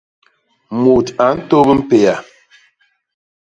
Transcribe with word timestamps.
Mut 0.81 1.07
a 1.25 1.27
ntôp 1.37 1.67
mpéa. 1.79 2.15